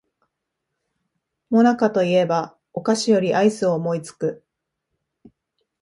[1.51, 4.43] もなかと言えばお菓子よりアイスを思いつく